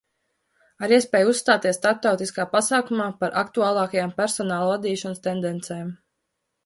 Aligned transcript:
Ar 0.85 0.93
iespēju 0.95 1.33
uzstāties 1.33 1.79
starptautiskā 1.81 2.45
pasākumā 2.55 3.09
par 3.21 3.37
aktuālākajām 3.43 4.15
personāla 4.23 4.71
vadīšanas 4.75 5.23
tendencēm. 5.29 5.93